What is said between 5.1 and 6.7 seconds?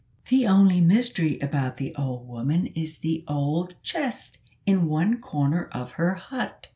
corner of her hut.